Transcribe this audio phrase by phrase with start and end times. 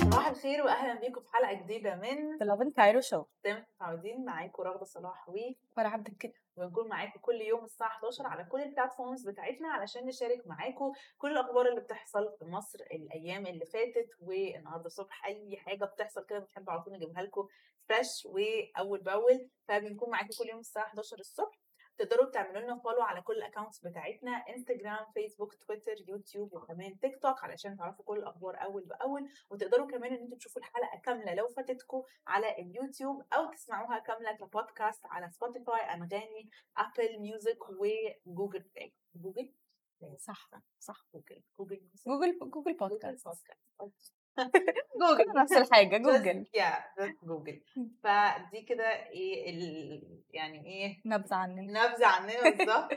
[0.00, 3.58] صباح الخير واهلا بيكم في حلقة جديدة من في Love in Cairo show زي ما
[3.58, 5.32] أنتم متعودين معاكم رغده صلاح و
[5.76, 10.06] فرح عبد الكده ونكون معاكم كل يوم الساعة 11 على كل ال platforms بتاعتنا علشان
[10.06, 15.84] نشارك معاكم كل الأخبار اللي بتحصل في مصر الأيام اللي فاتت والنهاردة الصبح أي حاجة
[15.84, 17.48] بتحصل كده بنحب على طول نجيبها لكم
[17.88, 19.48] fresh واول بأول.
[19.68, 21.58] فبنكون معاكم كل يوم الساعة 11 الصبح.
[21.98, 27.22] تقدروا تعملوا لنا follow على كل ال accounts بتاعتنا انستجرام فيسبوك تويتر يوتيوب وكمان تيك
[27.22, 29.28] توك علشان تعرفوا كل الأخبار أول بأول.
[29.50, 35.06] وتقدروا كمان إن أنتم تشوفوا الحلقة كاملة لو فاتتكم على اليوتيوب أو تسمعوها كاملة كبودكاست
[35.06, 39.52] على سبوتيفاي أنغامي Apple Music و Google Play جوجل
[40.18, 41.06] صح صح.
[41.14, 41.80] جوجل جوجل.
[42.06, 43.28] جوجل جوجل جوجل بودكاست
[43.80, 44.23] بودكاست
[45.00, 45.32] جوجل.
[45.36, 46.46] نفس الحاجة جوجل.
[46.54, 46.84] يا
[47.22, 47.60] جوجل.
[48.02, 50.02] فدي كده إيه ال...
[50.30, 51.62] يعني إيه نبذة عننا.
[51.62, 52.90] نبذة عننا بالظبط.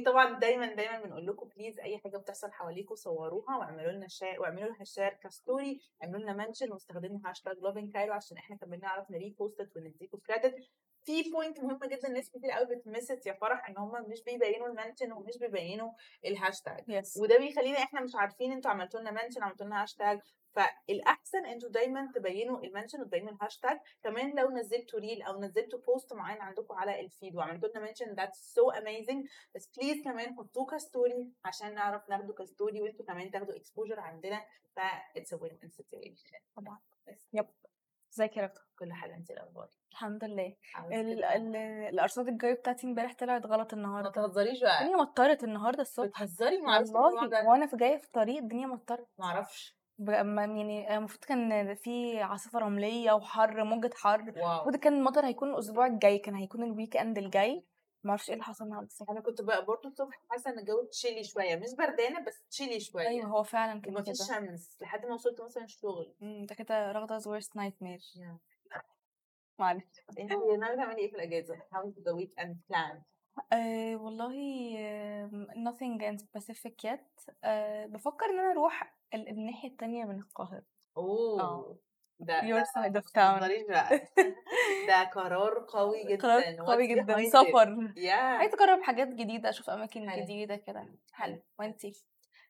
[0.00, 4.68] وطبعا دايما دايما بنقول لكم please أي حاجة بتحصل حواليكم صوروها واعملوا لنا share واعملوا
[4.68, 9.10] لها share ك story اعملوا لنا mention واستخدموا hashtag Loving Cairo عشان إحنا كمان نعرف
[9.10, 10.54] ن repost ونديكم credit
[11.04, 14.66] في point مهمه جدا ناس كتير قوي بت missed يا فرح إن هم مش بيبينوا
[14.68, 15.90] ال mention ومش بيبينوا
[16.24, 20.18] ال hashtag yes وده بيخلينا إحنا مش عارفين أنتوا عملتوا لنا mention عملتوا لنا هاشتاج
[20.54, 26.12] فالأحسن أنتوا دايما تبينوا ال mention وتبينوا الهاشتاج كمان لو نزلتوا reel أو نزلتوا post
[26.12, 30.66] معين عندكم على ال feed وعملتوا لنا mention that's so amazing بس please كمان حطوه
[30.66, 34.44] ك story عشان نعرف ناخده ك story وانتوا كمان تاخدوا exposure عندنا.
[34.76, 34.80] ف
[35.16, 36.78] it's a win situation طبعا.
[37.08, 37.28] بس.
[37.32, 37.46] Yep.
[38.14, 40.56] ازيك يا رغده كل حاجة انت الأخبار؟ الحمد لله.
[41.88, 44.80] الأرصاد الجويه بتاعتي امبارح طلعت غلط ما النهارده تهزريش بقى.
[44.82, 46.06] الدنيا مطرت النهارده الصبح.
[46.06, 49.06] بتهزري؟ ما الموضوع والله وأنا في جاية في الطريق الدنيا مطرت.
[49.18, 49.46] ما ما-
[49.98, 56.18] يعني المفروض كان في عاصفه رملية وحر موجة حر المفروض كان المطر هيكون الأسبوع الجاي
[56.18, 57.64] كان هيكون ال weekend الجاي.
[58.04, 61.24] ما أعرفش إيه اللي حصل النهارده أنا كنت بقى برضه الصبح حاسة إن الجو chilly
[61.24, 63.08] شوية مش بردانة بس chilly شوية.
[63.08, 64.12] أيوه هو فعلا كده.
[64.12, 66.14] شمس لحد ما وصلت مثلا الشغل.
[66.20, 68.02] مم، ده كده رغدة worst nightmare.
[68.18, 68.36] Yeah.
[69.58, 69.84] معلش.
[70.18, 73.13] انت ناويه تعملي إيه في الأجازة؟ How is the weekend plan؟
[73.52, 74.34] أه والله
[75.70, 80.64] nothing in specific yet أه بفكر إن أنا أروح ال- الناحية التانية من القاهرة
[80.96, 81.78] أوه آه.
[82.20, 84.08] ده your ده side of ما town تهزريش بقى
[84.88, 87.32] ده قرار قوي جدا قرار قوي جدا behind it?
[87.32, 88.08] سفر Yeah.
[88.10, 90.22] عايزة أجرب حاجات جديدة أشوف أماكن حلو.
[90.24, 91.42] جديدة كده حلو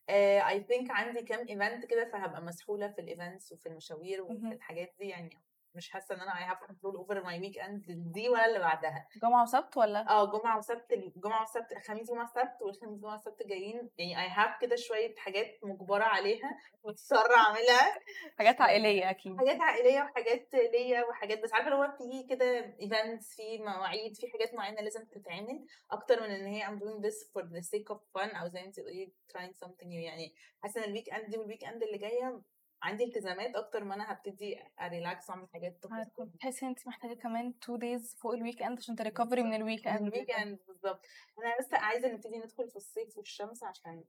[0.09, 4.47] آه، I think عندي كام event كده فهبقى مسحولة في ال events وفي المشاوير وفي.
[4.53, 5.31] الحاجات دي يعني
[5.75, 9.09] مش حاسة إن أنا I have control over my weekend دي ولا اللي بعدها.
[9.23, 13.91] جمعة وسبت ولا؟ آه جمعة وسبت الجمعة وسبت خميس جمعة سبت والخميس جمعة سبت جايين.
[13.99, 17.99] يعني I have كده شوية حاجات مجبرة عليها مضطرة أعملها.
[18.39, 19.37] حاجات عائلية أكيد.
[19.39, 24.29] حاجات عائلية وحاجات ليا وحاجات بس عارفة اللي هو في كده events في مواعيد في
[24.33, 27.99] حاجات معينة لازم تتعمل أكتر من إن هي I'm doing this for the sake of
[27.99, 30.05] fun أو زي ما انت تقولي trying something new.
[30.05, 32.41] يعني حاسة إن ال weekend دي وال weekend اللي جاية
[32.85, 35.81] عندي التزامات أكتر ما أنا هبتدي ا relax وأعمل حاجات
[36.19, 39.87] بتحسي إن انت محتاجة كمان two days فوق ال weekend عشان ت recover من ال
[39.89, 41.01] weekend ال weekend بالظبط.
[41.39, 44.05] أنا بس عايزة نبتدي ندخل في الصيف والشمس عشان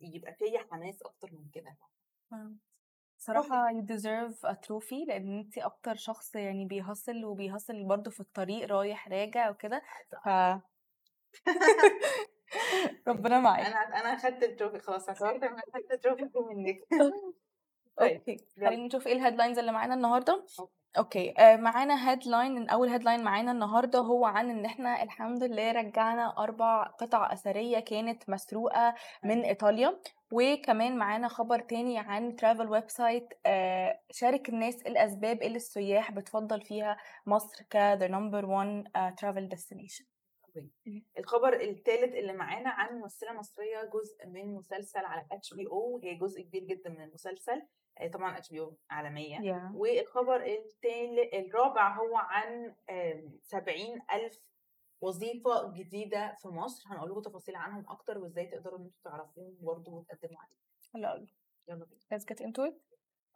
[0.00, 1.76] يبقى فيا حماس أكتر من كده.
[3.18, 8.10] صراحة you deserve a trophy لأن انت أكتر شخص يعني بي hustle وبي hustle برضه
[8.10, 9.82] في الطريق رايح راجع وكده.
[10.24, 10.28] ف
[13.08, 13.66] ربنا معاك.
[13.66, 16.76] أنا أنا أخدت ال trophy خلاص أنا أخدت ال trophy منك
[18.00, 18.68] Okay يلا.
[18.68, 20.44] خلينا نشوف إيه ال headlines اللي معانا النهارده.
[20.98, 26.34] Okay آه معانا headline اول headline معانا النهارده هو عن إن إحنا الحمد لله رجعنا
[26.38, 30.00] أربع قطع أثرية كانت مسروقة من إيطاليا
[30.32, 36.96] وكمان معانا خبر تاني عن travel website آه شارك الناس الأسباب اللي السياح بتفضل فيها
[37.26, 40.15] مصر ك the number one uh, travel destination
[41.18, 46.64] الخبر الثالث اللي معانا عن ممثلة مصرية جزء من مسلسل على HBO هي جزء كبير
[46.64, 47.62] جدا من المسلسل
[47.98, 49.38] آه، طبعا HBO عالمية.
[49.38, 49.74] Yeah.
[49.74, 52.74] والخبر التالي الرابع هو عن
[53.42, 54.40] سبعين ألف
[55.00, 56.84] وظيفة جديدة في مصر.
[56.88, 60.58] هنقول لكم تفاصيل عنهم أكتر وإزاي تقدروا إن أنتوا تعرفوهم برضه وتقدموا عليهم.
[60.94, 61.26] حلو قوي
[61.68, 62.00] يلا بينا.
[62.14, 62.74] Let's get into it.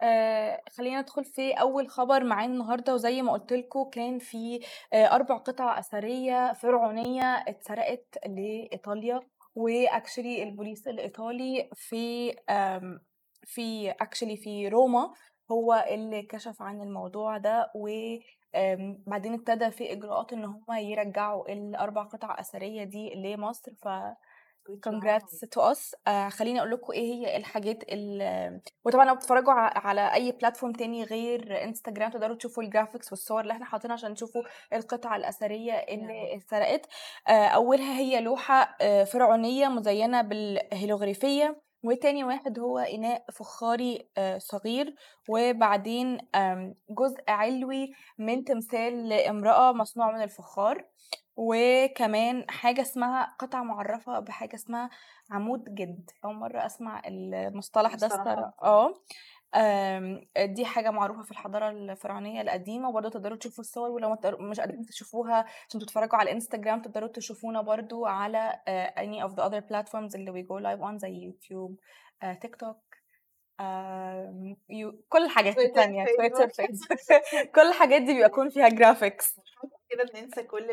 [0.03, 4.61] آه خلينا ندخل في أول خبر معانا النهارده وزي ما قلت لكم كان في
[4.93, 9.21] آه أربع قطع أثرية فرعونية اتسرقت لإيطاليا
[9.55, 12.33] و actually البوليس الإيطالي في
[13.45, 15.13] في actually في روما
[15.53, 22.41] هو اللي كشف عن الموضوع ده وبعدين ابتدى في إجراءات إن هم يرجعوا الأربع قطع
[22.41, 23.89] أثرية دي لمصر ف
[25.57, 25.95] to us.
[26.09, 31.05] آه خليني أقول لكم إيه هي الحاجات ال وطبعا لو بتتفرجوا على أي platform تاني
[31.05, 34.43] غير انستجرام تقدروا تشوفوا ال graphics والصور اللي إحنا حاطينها عشان تشوفوا
[34.73, 36.87] القطع الأثرية اللي اتسرقت.
[37.29, 44.95] آه أولها هي لوحة آه فرعونية مزينة بالهيروغليفيه وتاني واحد هو إناء فخاري آه، صغير.
[45.29, 46.19] وبعدين
[46.91, 50.85] جزء علوي من تمثال لامرأة مصنوع من الفخار.
[51.43, 54.91] وكمان حاجة اسمها قطعة معرفة بحاجة اسمها
[55.31, 56.11] عمود جد.
[56.25, 58.09] أول مرة أسمع المصطلح ده
[58.63, 58.95] آه.
[60.47, 65.45] دي حاجة معروفة في الحضارة الفرعونية القديمة وبرضه تقدروا تشوفوا الصور ولو مش قادرين تشوفوها
[65.69, 70.33] عشان تتفرجوا على الإنستجرام تقدروا تشوفونا برضه على آه، any of the other platforms اللي
[70.33, 71.77] we go live on زي يوتيوب
[72.23, 72.77] آه، تيك توك
[73.61, 76.49] آم، يو- كل الحاجات التانية Twitter.
[76.49, 76.99] Facebook.
[77.55, 79.37] كل الحاجات دي بيكون فيها graphics
[79.91, 80.71] كده بننسى كل.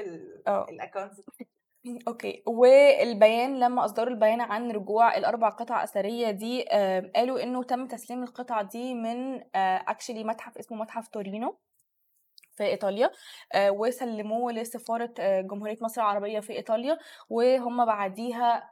[0.70, 1.22] ال accounts
[2.08, 2.44] Okay.
[2.48, 8.24] والبيان لما أصدروا البيان عن رجوع الأربع قطع أثرية دي آه، قالوا إنه تم تسليم
[8.24, 11.58] القطع دي من actually متحف اسمه متحف تورينو
[12.58, 13.12] في إيطاليا
[13.54, 16.98] آه، وسلموه لسفارة آه، جمهورية مصر العربية في إيطاليا
[17.30, 18.72] وهم بعديها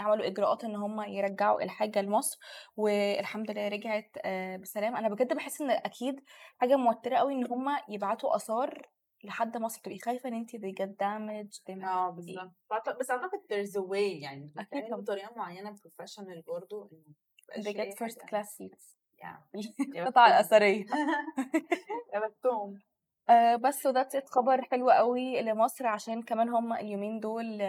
[0.00, 2.38] عملوا إجراءات إن هم يرجعوا الحاجة لمصر
[2.76, 4.96] والحمد لله رجعت آه، بسلام.
[4.96, 6.20] أنا بجد بحس إن أكيد
[6.58, 8.88] حاجة موترة قوي إن هم يبعتوا آثار
[9.24, 12.52] لحد مصر تبقي خايفة إن انت they get damaged آه بالظبط.
[13.00, 15.00] بس أعتقد there's a way يعني طبعا.
[15.00, 16.90] بطريقة معينة بروفيشنال برضه
[17.56, 18.42] إنه they get first حاجة.
[18.42, 18.94] class seats.
[22.14, 22.78] يا بختهم
[23.30, 27.62] آه بس ات خبر حلو قوي لمصر عشان كمان هم اليومين دول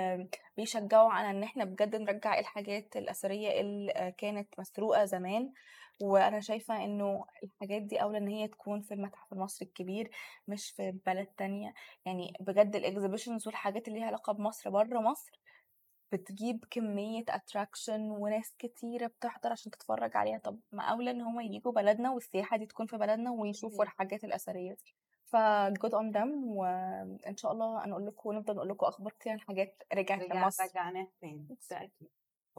[0.57, 5.53] بيشجعوا على إن إحنا بجد نرجع الحاجات الأثرية اللي كانت مسروقة زمان.
[6.01, 10.11] وأنا شايفة إنه الحاجات دي أولى إن هي تكون في المتحف المصري الكبير
[10.47, 11.73] مش في بلد تانية.
[12.05, 15.39] يعني بجد ال exhibitions والحاجات اللي ليها علاقة بمصر بره مصر
[16.11, 20.37] بتجيب كمية attraction وناس كتيرة بتحضر عشان تتفرج عليها.
[20.37, 23.83] طب ما أولى إن هما يجوا بلدنا والسياحة دي تكون في بلدنا ويشوفوا.
[23.83, 24.95] الحاجات الأثرية دي.
[25.25, 25.35] ف
[25.79, 29.83] good on them وإن شاء الله هنقول لكم ونفضل نقول لكم أخبار كتير عن حاجات
[29.93, 30.63] رجعت رجع لمصر.
[30.63, 31.45] رجعناه تاني.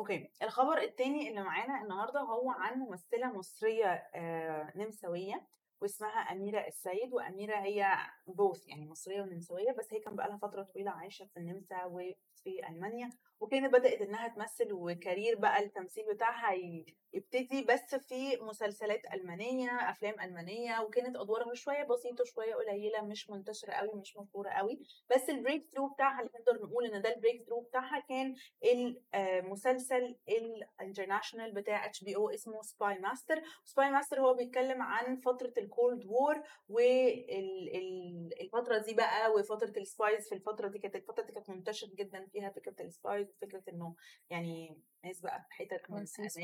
[0.01, 5.47] أوكي الخبر التاني اللي معانا النهارده هو عن ممثلة مصرية آه، نمساوية
[5.81, 10.91] واسمها أميرة السيد وأميرة هي بوث يعني مصرية ونمساوية بس هي كان بقالها فترة طويلة
[10.91, 13.11] عايشة في النمسا وفي ألمانيا.
[13.41, 16.55] وكانت بدأت إنها تمثل وكارير بقى التمثيل بتاعها
[17.13, 23.73] يبتدي بس في مسلسلات ألمانية أفلام ألمانية وكانت أدوارها شوية بسيطة شوية قليلة مش منتشرة
[23.73, 27.61] قوي مش مشهورة قوي بس ال breakthrough بتاعها اللي نقدر نقول إن ده ال breakthrough
[27.61, 28.35] بتاعها كان
[28.65, 35.68] المسلسل ال international بتاع HBO اسمه Spy Master Spy Master هو بيتكلم عن فترة ال
[35.68, 36.43] Cold War
[38.39, 42.27] والفترة دي بقى وفترة ال spies في الفترة دي كانت الفترة دي كانت منتشر جدا
[42.33, 43.95] فيها فكرة ال spies وفكرة إنه
[44.31, 45.97] يعني ناس بقى في حتت من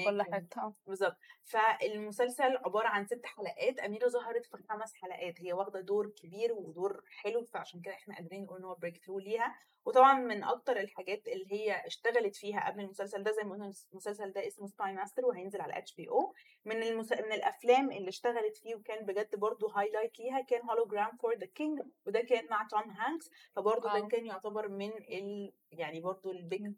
[0.05, 5.41] كل أماكن حتة بالظبط فالمسلسل عبارة عن ست حلقات أميرة ظهرت في خمس حلقات.
[5.41, 9.55] هي واخدة دور كبير ودور حلو فعشان كده إحنا قادرين نقول إن هو breakthrough ليها.
[9.87, 14.33] وطبعا من أكتر الحاجات اللي هي اشتغلت فيها قبل المسلسل ده زي ما قلنا المسلسل
[14.33, 16.35] ده اسمه Spy Master وهينزل على HBO
[16.65, 17.13] من المس...
[17.13, 21.81] من الأفلام اللي اشتغلت فيه وكان بجد برضو highlight ليها كان Hologram for the King
[22.07, 24.09] وده كان مع توم هانكس فبرضو ده.
[24.09, 25.53] كان يعتبر من ال...
[25.73, 26.73] يعني برضو ال big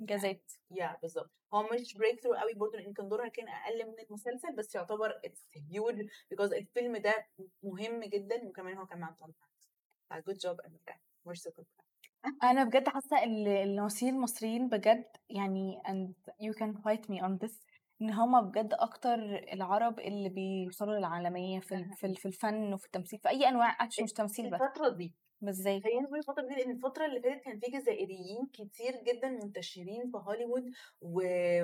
[0.00, 1.30] جازات يا بالظبط.
[1.54, 5.46] هو مش breakthrough قوي برضه لأن كان دورها كان أقل من المسلسل بس يعتبر it's
[5.54, 7.26] huge because الفيلم ده
[7.62, 10.94] مهم جدا وكمان هو كان مع توم هانكس good job أميرة
[11.32, 11.83] so good.
[12.42, 17.64] أنا بجد حاسة ان الممثلين المصريين بجد يعني and you can fight me on this
[18.02, 19.14] إن هما بجد أكتر
[19.52, 24.12] العرب اللي بيوصلوا للعالمية في في في الفن وفي التمثيل في أي أنواع اكشن مش
[24.12, 24.60] تمثيل بس.
[24.60, 28.92] الفترة دي بالذات خلينا نقول الفترة دي لأن الفترة اللي فاتت كان في جزائريين كتير
[29.06, 30.64] جدا منتشرين في هوليوود
[31.00, 31.22] و...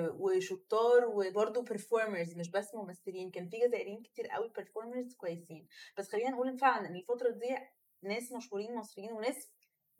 [0.09, 5.67] وشطار وبرضه performers مش بس ممثلين كان في جزائريين كتير قوي performers كويسين.
[5.97, 7.57] بس خلينا نقول فعلا إن الفترة دي
[8.03, 9.51] ناس مشهورين مصريين وناس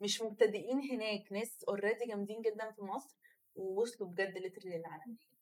[0.02, 3.16] مش مبتدئين هناك ناس already جامدين جدا في مصر
[3.54, 5.32] ووصلوا بجد literally للعالمية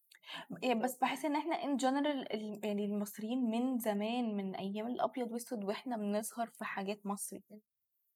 [0.62, 2.26] يعني بس بحس إن إحنا in general
[2.64, 7.42] يعني المصريين من زمان من أيام الأبيض وأسود وإحنا بنظهر في حاجات مصري.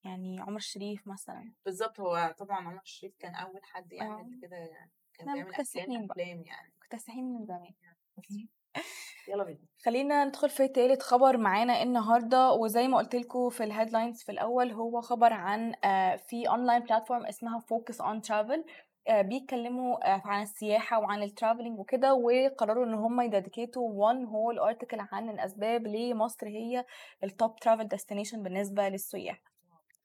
[0.05, 1.53] يعني عمر شريف مثلا.
[1.65, 3.97] بالظبط هو طبعا عمر الشريف كان أول حد آه.
[3.97, 5.55] يعمل كده كان بيعمل.
[5.55, 6.75] أفلام يعني.
[6.77, 7.75] مكتسحين من زمان.
[9.29, 9.59] يلا بينا.
[9.85, 14.33] خلينا ندخل في تالت خبر معانا النهارده وزي ما قلت لكم في ال headlines في
[14.33, 18.65] الأول هو خبر عن آه، في online platform اسمها Focus on Travel
[19.11, 24.25] بيتكلموا آه، عن السياحة وعن ال traveling وكده وقرروا إن هم ي dedicate وا one
[24.25, 26.85] whole article عن الأسباب ليه مصر هي
[27.25, 29.54] ال top travel destination بالنسبة للسياح.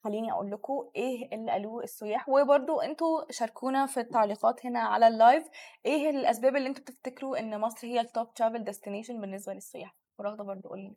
[0.03, 2.29] خليني أقول لكم إيه اللي قالوه السياح.
[2.29, 5.49] وبرضو أنتوا شاركونا في التعليقات هنا على ال live
[5.85, 10.43] إيه الأسباب اللي أنتوا بتفتكروا إن مصر هي ال top travel destination بالنسبة للسياح؟ ورغده
[10.43, 10.95] برضو قولي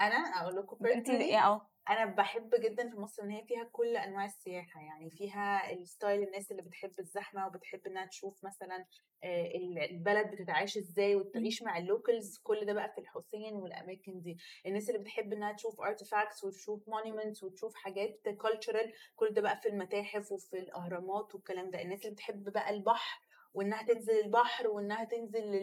[0.00, 3.96] أنا أقول لكم انت إيه آه أنا بحب جدا في مصر إن هي فيها كل
[3.96, 8.86] أنواع السياحة يعني فيها ال style الناس اللي بتحب الزحمة وبتحب إنها تشوف مثلا
[9.24, 14.36] ال- البلد بتتعاش إزاي وتعيش مع ال locals كل ده بقى في الحسين والأماكن دي.
[14.66, 19.68] الناس اللي بتحب إنها تشوف artifacts وتشوف monuments وتشوف حاجات cultural كل ده بقى في
[19.68, 21.82] المتاحف وفي الأهرامات والكلام ده.
[21.82, 23.20] الناس اللي بتحب بقى البحر
[23.54, 25.54] وإنها تنزل البحر وإنها تنزل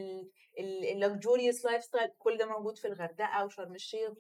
[0.59, 4.13] ال luxurious lifestyle كل ده موجود في الغردقة وشرم الشيخ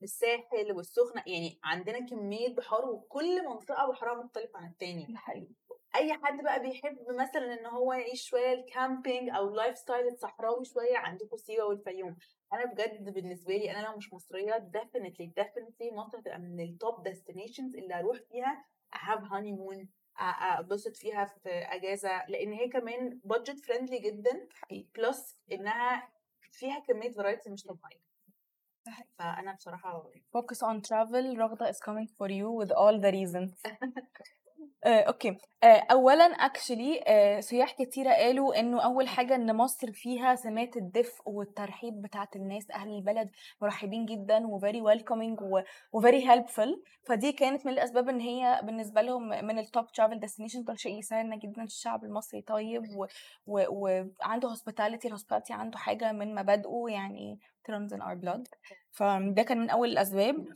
[0.00, 1.22] والساحل والسخنة.
[1.26, 5.54] يعني عندنا كمية بحار وكل منطقة بحرها مختلف عن التاني حقيقي.
[5.94, 10.64] أي حد بقى بيحب مثلا إن هو يعيش شوية ال camping أو ال lifestyle الصحراوي
[10.64, 12.16] شوية عندكم سيوة والفيوم.
[12.52, 17.08] أنا بجد بالنسبة لي أنا لو مش مصرية definitely definitely مصر هتبقى من ال top
[17.08, 18.64] destinations اللي هروح فيها.
[18.94, 19.86] Have honeymoon أ-
[20.18, 26.08] أتبسط فيها في أجازة لأن هي كمان budget friendly جدا plus إنها
[26.50, 28.02] فيها كمية variety مش طبيعية.
[29.18, 33.62] فأنا بصراحة focus on travel رغدة is coming for you with all the reasons.
[34.84, 35.36] آه، okay.
[35.62, 37.00] آه، اولا actually
[37.40, 42.88] سياح كتيرة قالوا إنه أول حاجة إن مصر فيها سمات الدفء والترحيب بتاعت الناس أهل
[42.88, 43.30] البلد
[43.62, 45.38] مرحبين جدا و very welcoming
[45.92, 50.20] و very helpful فدي كانت من الأسباب إن هي بالنسبة لهم من ال top travel
[50.20, 52.82] destination ده شيء يسعدنا جدا الشعب المصري طيب
[53.46, 57.38] وعنده hospitality ال hospitality عنده حاجة من مبادئه يعني
[57.70, 58.44] runs in our blood.
[58.90, 60.46] فده كان من أول الأسباب.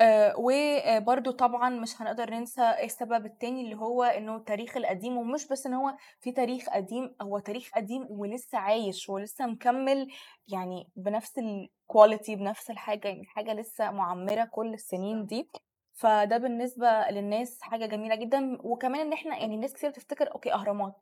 [0.00, 5.66] آه، وبرده طبعا مش هنقدر ننسى السبب التاني اللي هو إنه التاريخ القديم ومش بس
[5.66, 10.08] إن هو في تاريخ قديم هو تاريخ قديم ولسه عايش ولسه مكمل
[10.48, 15.50] يعني بنفس ال quality بنفس الحاجة يعني حاجة لسه معمرة كل السنين دي.
[15.92, 18.58] فده بالنسبة للناس حاجة جميلة جدا.
[18.62, 20.94] وكمان إن إحنا يعني ناس كتير بتفتكر okay أهرامات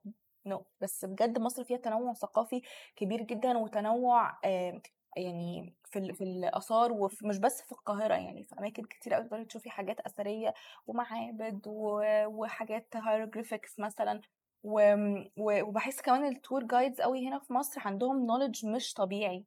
[0.47, 2.63] no بس بجد مصر فيها تنوع ثقافي
[2.97, 4.81] كبير جدا وتنوع آه،
[5.19, 9.45] يعني في ال- في الآثار ومش بس في القاهرة يعني في أماكن كتير قوي تقدري
[9.45, 10.55] تشوفي حاجات أثرية
[10.87, 14.21] ومعابد و- وحاجات hieroglyphics مثلا.
[14.63, 14.95] و-
[15.37, 19.45] و- وبحس كمان ال tour guides قوي هنا في مصر عندهم knowledge مش طبيعي.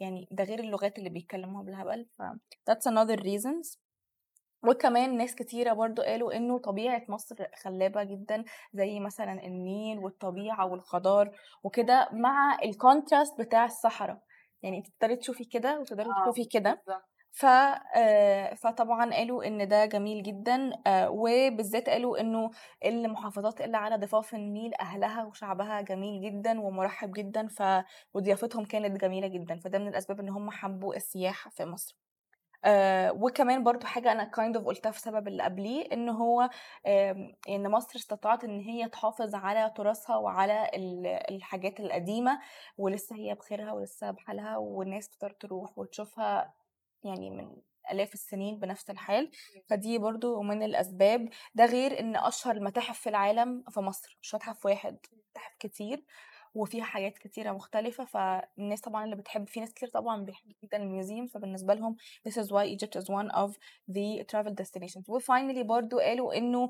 [0.00, 2.22] يعني ده غير اللغات اللي بيتكلموها بالهبل ف
[2.70, 3.78] that's another reasons.
[4.68, 8.44] وكمان ناس كتيرة برضو قالوا إنه طبيعة مصر خلابة جدا
[8.74, 14.22] زي مثلا النيل والطبيعة والخضار وكده مع ال contrast بتاع الصحراء.
[14.64, 16.82] يعني انت تقدري تشوفي كده وتقدري آه تشوفي كده.
[17.32, 17.44] ف
[17.96, 22.50] آه، فطبعا قالوا إن ده جميل جدا آه، وبالذات قالوا إنه
[22.84, 27.62] المحافظات اللي على ضفاف النيل أهلها وشعبها جميل جدا ومرحب جدا ف
[28.14, 32.03] وضيافتهم كانت جميلة جدا فده من الأسباب إن هم حبوا السياحة في مصر.
[32.64, 36.50] آه وكمان برضو حاجة أنا kind of قلتها في سبب اللي قبليه إن هو
[36.86, 42.40] آم، إن مصر استطاعت إن هي تحافظ على تراثها وعلى ال- الحاجات القديمة
[42.78, 46.54] ولسه هي بخيرها ولسه بحالها والناس تقدر تروح وتشوفها
[47.04, 47.56] يعني من
[47.92, 49.30] آلاف السنين بنفس الحال.
[49.70, 51.28] فدي برضو من الأسباب.
[51.54, 54.98] ده غير إن أشهر المتاحف في العالم في مصر مش متحف واحد
[55.30, 56.04] متاحف كتير.
[56.54, 60.83] وفيها حاجات كتيرة مختلفة فالناس طبعا اللي بتحب في ناس كتير طبعا بيحبوا جدا ال
[60.83, 61.96] museum فبالنسبة لهم
[62.28, 63.50] this is why Egypt is one of
[63.90, 65.08] the travel destinations.
[65.08, 66.68] و finally برضو قالوا إنه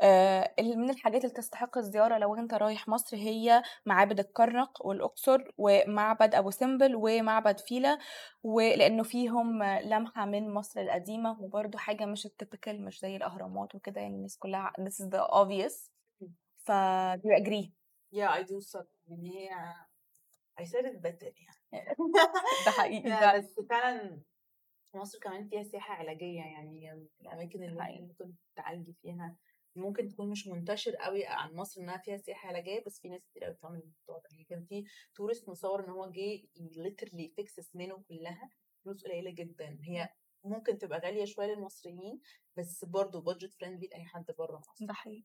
[0.00, 6.34] آه من الحاجات اللي تستحق الزيارة لو أنت رايح مصر هي معابد الكرنك والأقصر ومعبد
[6.34, 7.98] أبو سمبل ومعبد فيلة
[8.42, 14.14] ولأنه فيهم لمحة من مصر القديمة وبرضو حاجة مش التيبيكال مش زي الأهرامات وكده يعني
[14.16, 15.90] الناس كلها this is the obvious.
[16.64, 16.72] ف
[17.16, 17.75] do you agree
[18.12, 19.50] yeah I do so يعني هي
[20.60, 21.32] I said it better
[21.72, 21.96] يعني.
[22.66, 23.38] ده حقيقي فعلا.
[23.38, 24.20] بس فعلا
[24.94, 27.98] مصر كمان فيها سياحة علاجية يعني الأماكن اللي.
[28.00, 29.36] ممكن تعالجي فيها
[29.76, 33.44] ممكن تكون مش منتشر قوي عن مصر إنها فيها سياحة علاجية بس في ناس كتير
[33.44, 34.28] قوي بتعمل الموضوع ده.
[34.30, 34.84] يعني كان في
[35.14, 38.50] تورست مصور إن هو جه literally fix أسنانه كلها
[38.84, 39.78] فلوس قليلة جدا.
[39.82, 40.08] هي
[40.44, 42.20] ممكن تبقى غالية شوية للمصريين
[42.56, 44.86] بس برضه budget friendly لأي حد بره مصر.
[44.86, 45.24] ده حقيقي.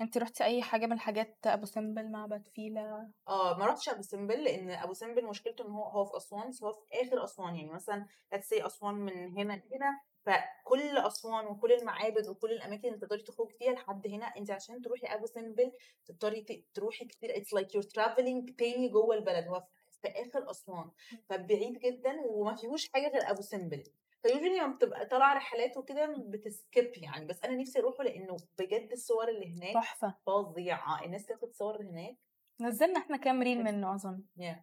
[0.00, 4.44] انت رحتي أي حاجة من حاجات أبو سمبل معبد فيلة آه ما رحتش أبو سمبل
[4.44, 7.56] لأن أبو سمبل مشكلته إن هو هو في أسوان بس هو في آخر أسوان.
[7.56, 12.98] يعني مثلا let's say أسوان من هنا لهنا فكل أسوان وكل المعابد وكل الأماكن اللي
[13.00, 15.72] تقدري تخرجي فيها لحد هنا انت عشان تروحي أبو سمبل
[16.06, 17.36] تضطري ت- تروحي كتير.
[17.36, 19.46] it's like you're traveling تاني جوه البلد.
[19.48, 19.64] هو
[20.02, 20.90] في آخر أسوان.
[21.28, 23.84] فبعيد جدا وما فيهوش حاجة غير أبو سمبل.
[24.26, 28.36] ف usually لما بتبقى طالعة رحلات وكده بت skip يعني بس أنا نفسي أروحه لأنه
[28.58, 30.14] بجد الصور اللي هناك تحفة.
[30.26, 31.04] فظيعة.
[31.04, 32.16] الناس تاخد صور هناك.
[32.60, 34.22] نزلنا إحنا كام reel منه أظن.
[34.40, 34.56] yeah.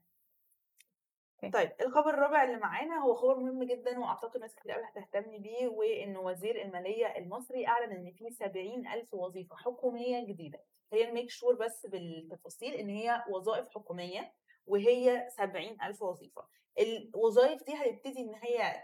[1.53, 5.67] طيب الخبر الرابع اللي معانا هو خبر مهم جدا وأعتقد ناس كتير قوي هتهتم بيه
[5.67, 10.59] وإن وزير المالية المصري أعلن إن في 70 ألف وظيفة حكومية جديدة.
[10.93, 14.33] هي ال make sure بس بالتفاصيل إن هي وظائف حكومية
[14.67, 16.47] وهي 70 ألف وظيفة.
[16.79, 18.83] الوظائف دي هتبتدي إن هي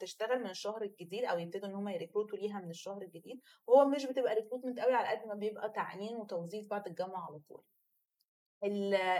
[0.00, 3.40] تشتغل من الشهر الجديد أو يبتدوا إن هم ي recruit وا ليها من الشهر الجديد
[3.66, 7.62] وهو مش بتبقى recruitment قوي على قد ما بيبقى تعيين وتوظيف بعد الجامعة على طول.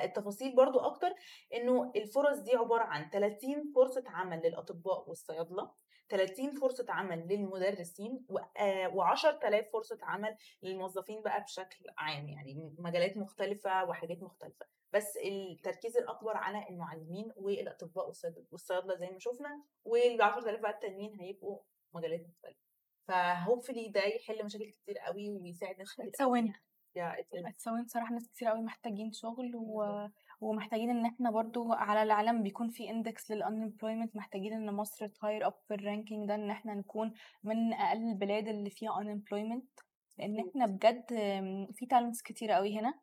[0.05, 1.15] التفاصيل برضو أكتر
[1.55, 5.71] إنه الفرص دي عبارة عن 30 فرصة عمل للأطباء والصيادلة.
[6.09, 14.23] 30 فرصة عمل للمدرسين و10000 فرصة عمل للموظفين بقى بشكل عام يعني مجالات مختلفة وحاجات
[14.23, 14.67] مختلفة.
[14.93, 18.07] بس التركيز الأكبر على المعلمين والأطباء
[18.53, 21.59] والصيادلة زي ما شفنا وال 10000 بقى التانيين هيبقوا
[21.95, 22.61] مجالات مختلفة.
[23.09, 26.11] ف hopefully ده يحل مشاكل كتير قوي ويساعد ناس كتير قوي
[27.49, 29.83] it's a win صراحة ناس كتير قوي محتاجين شغل و...
[30.41, 35.12] ومحتاجين إن إحنا برضو على العالم بيكون في index لل unemployment محتاجين إن مصر ت
[35.12, 37.13] higher up في ال ranking ده إن إحنا نكون
[37.45, 39.85] من أقل البلاد اللي فيها unemployment.
[40.19, 41.05] لأن إحنا بجد
[41.73, 42.95] في talents كتير قوي هنا.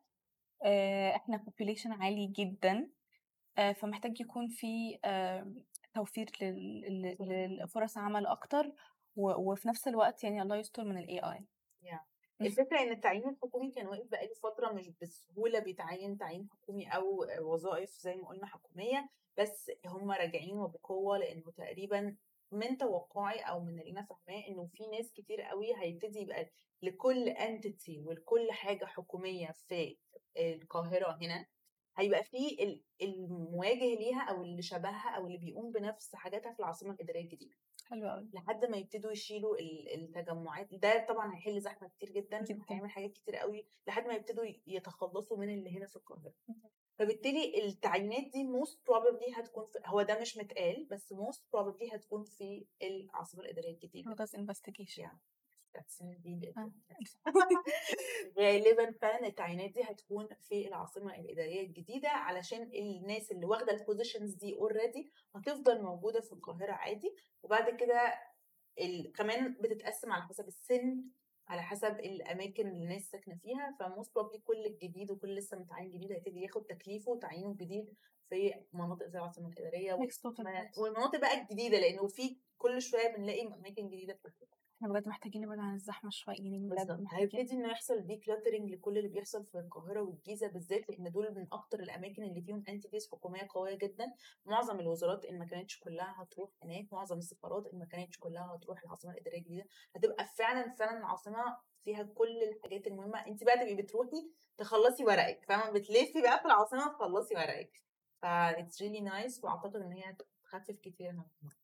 [1.16, 2.90] إحنا population عالي جدا.
[3.74, 4.98] فمحتاج يكون في
[5.94, 6.30] توفير
[7.60, 8.72] لفرص عمل أكتر
[9.16, 11.38] وفي نفس الوقت يعني الله يستر من ال AI
[11.84, 12.13] yeah.
[12.40, 17.90] الفكرة إن التعيين الحكومي كان واقف بقاله فترة مش بسهولة بيتعين تعيين حكومي أو وظائف
[17.90, 22.16] زي ما قلنا حكومية بس هم راجعين وبقوة لأنه تقريبا
[22.52, 26.50] من توقعي أو من اللي أنا فاهماه إنه في ناس كتير قوي هيبتدي يبقى
[26.82, 29.96] لكل entity ولكل حاجة حكومية في
[30.36, 31.46] القاهرة هنا
[31.96, 32.56] هيبقى في
[33.02, 37.56] المواجه ليها أو اللي شبهها أو اللي بيقوم بنفس حاجاتها في العاصمة الإدارية الجديدة.
[37.84, 39.56] حلو قوي لحد ما يبتدوا يشيلوا
[39.94, 40.74] التجمعات.
[40.74, 42.44] ده طبعا هيحل زحمة كتير جدا.
[42.68, 46.32] هيعمل حاجات كتير قوي لحد ما يبتدوا يتخلصوا من اللي هنا في القاهرة.
[46.98, 52.24] فبالتالي التعيينات دي most probably هتكون في هو ده مش متقال بس most probably هتكون
[52.24, 54.12] في العاصمة الإدارية الجديدة.
[54.14, 55.10] ده investigation
[56.00, 56.72] يعني
[58.38, 64.34] غالبا فعلا التعيينات دي هتكون في العاصمة الإدارية الجديدة علشان الناس اللي واخدة ال positions
[64.34, 67.14] دي already هتفضل موجودة في القاهرة عادي.
[67.42, 68.14] وبعد كده
[68.80, 69.12] ال...
[69.12, 71.04] كمان بتتقسم على حسب السن
[71.48, 73.76] على حسب الأماكن اللي الناس ساكنة فيها.
[73.80, 77.94] ف most probably كل الجديد وكل لسه متعين جديد هيبتدي ياخد تكليفه وتعيينه الجديد
[78.28, 79.94] في مناطق زي العاصمة الإدارية
[80.78, 85.58] والمناطق بقى الجديدة لأنه في كل شوية بنلاقي أماكن جديدة بتفتح إحنا بجد محتاجين نبعد
[85.58, 90.46] عن الزحمة شوية يعني بجد هيبتدي إنه يحصل decluttering لكل اللي بيحصل في القاهرة والجيزة
[90.48, 94.12] بالذات لأن دول من أكتر الأماكن اللي فيهم entities حكومية قوية جدا.
[94.46, 98.82] معظم الوزارات إن ما كانتش كلها هتروح هناك معظم السفارات إن ما كانتش كلها هتروح
[98.84, 99.64] العاصمة الإدارية الجديدة.
[99.96, 103.26] هتبقى فعلا فعلا العاصمة فيها كل الحاجات المهمة.
[103.26, 107.82] انت بقى تبقي بتروحي تخلصي ورقك فاهمة؟ بتلفي بقى في العاصمة تخلصي ورقك.
[108.22, 110.16] ف it's really nice وأعتقد إن هي
[110.58, 111.16] تخفف كتير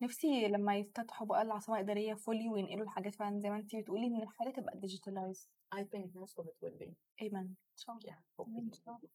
[0.02, 4.22] نفسي لما يفتتحوا بقى العاصمة الإدارية fully وينقلوا الحاجات فعلا زي ما انت بتقولي إن
[4.22, 6.90] الحاجة تبقى digitalized I think most of it will be.
[7.22, 7.34] Amen.
[7.36, 8.18] إن شاء الله.
[8.40, 9.10] إن شاء الله.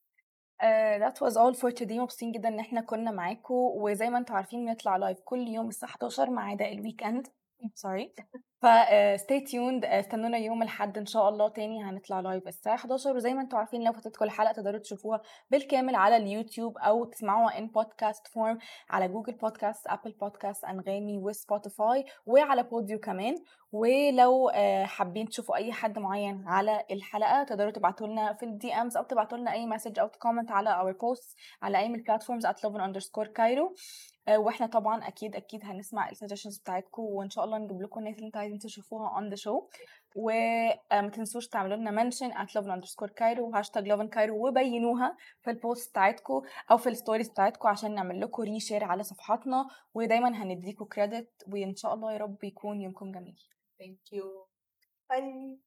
[0.63, 1.99] Uh, that was all for today.
[1.99, 3.53] مبسوطين جدا إن إحنا كنا معاكم.
[3.53, 7.27] وزي ما أنتم عارفين بنطلع live كل يوم الساعة 11 ما عدا ال weekend
[7.73, 8.13] sorry
[8.61, 8.65] ف
[9.17, 9.85] stay tuned.
[9.85, 13.83] استنونا يوم الأحد إن شاء الله تاني هنطلع live الساعة 11 وزي ما أنتم عارفين
[13.83, 18.57] لو فاتتكم الحلقة تقدروا تشوفوها بالكامل على اليوتيوب أو تسمعوها in podcast form
[18.89, 23.35] على جوجل بودكاست ابل بودكاست أنغامي وسبوتيفاي وعلى Podeo كمان.
[23.71, 24.51] ولو
[24.83, 29.37] حابين تشوفوا أي حد معين على الحلقة تقدروا تبعتوا لنا في ال DMs أو تبعتوا
[29.37, 32.55] لنا أي message أو ت comment على our post على أي من ال platforms at
[34.29, 38.25] وإحنا طبعا أكيد أكيد هنسمع ال suggestions بتاعتكم وإن شاء الله نجيب لكم الناس اللي
[38.27, 39.63] أنتوا عايزين تشوفوها on the show
[40.15, 45.58] وما تنسوش تعملوا لنا mention at lovin underscore Cairo وهاشتاج lovin Cairo وبينوها في ال
[45.58, 50.85] post بتاعتكم أو في ال stories بتاعتكم عشان نعمل لكم reshare على صفحاتنا ودايما هنديكم
[50.85, 53.37] كريدت وإن شاء الله يا رب يكون يومكم جميل
[53.81, 54.25] Thank you.
[55.09, 55.59] Bye.